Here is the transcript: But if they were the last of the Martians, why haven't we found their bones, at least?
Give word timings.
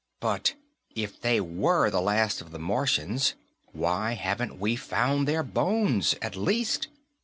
But 0.19 0.55
if 0.95 1.21
they 1.21 1.39
were 1.39 1.91
the 1.91 2.01
last 2.01 2.41
of 2.41 2.49
the 2.49 2.57
Martians, 2.57 3.35
why 3.71 4.13
haven't 4.13 4.59
we 4.59 4.75
found 4.75 5.27
their 5.27 5.43
bones, 5.43 6.15
at 6.23 6.35
least? 6.35 6.87